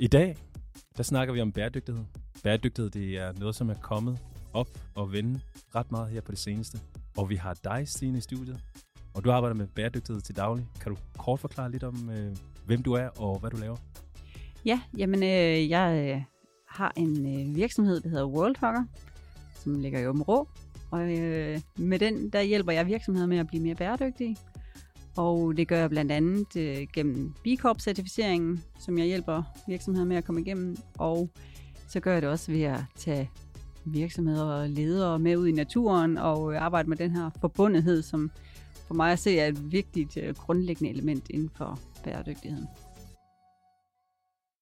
[0.00, 0.36] I dag,
[0.96, 2.04] der snakker vi om bæredygtighed.
[2.42, 4.18] Bæredygtighed, det er noget, som er kommet
[4.52, 5.40] op og vende
[5.74, 6.78] ret meget her på det seneste.
[7.16, 8.60] Og vi har dig, Stine, i studiet.
[9.14, 10.66] Og du arbejder med bæredygtighed til daglig.
[10.80, 12.36] Kan du kort forklare lidt om, øh,
[12.66, 13.76] hvem du er og hvad du laver?
[14.64, 16.22] Ja, jamen øh, jeg øh,
[16.68, 18.84] har en øh, virksomhed, der hedder Worldhugger,
[19.54, 20.48] som ligger i Åben Rå.
[20.90, 24.36] Og øh, med den, der hjælper jeg virksomheder med at blive mere bæredygtige.
[25.16, 30.16] Og det gør jeg blandt andet øh, gennem B Corp-certificeringen, som jeg hjælper virksomheder med
[30.16, 30.76] at komme igennem.
[30.98, 31.30] Og
[31.88, 33.30] så gør jeg det også ved at tage
[33.84, 38.30] virksomheder og ledere med ud i naturen og øh, arbejde med den her forbundethed, som
[38.86, 42.66] for mig at se er et vigtigt øh, grundlæggende element inden for bæredygtigheden.